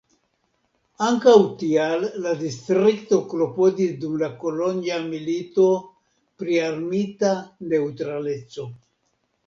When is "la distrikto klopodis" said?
2.23-3.93